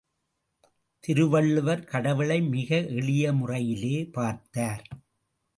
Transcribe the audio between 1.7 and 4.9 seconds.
கடவுளை மிக எளிய முறையிலே பார்த்தார்.